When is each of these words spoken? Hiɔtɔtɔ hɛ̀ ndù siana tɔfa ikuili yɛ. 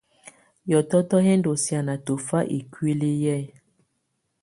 Hiɔtɔtɔ 0.67 1.17
hɛ̀ 1.25 1.37
ndù 1.39 1.51
siana 1.63 1.95
tɔfa 2.05 2.37
ikuili 2.57 3.11
yɛ. 3.23 3.37